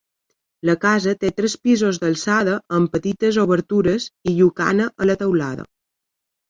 [0.69, 5.73] La casa té tres pisos d'alçada amb petites obertures i llucana a la teulada.